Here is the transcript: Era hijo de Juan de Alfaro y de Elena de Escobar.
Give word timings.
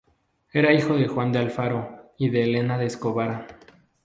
Era 0.51 0.73
hijo 0.73 0.95
de 0.97 1.07
Juan 1.07 1.31
de 1.31 1.37
Alfaro 1.37 2.13
y 2.17 2.29
de 2.31 2.41
Elena 2.41 2.79
de 2.79 2.87
Escobar. 2.87 3.47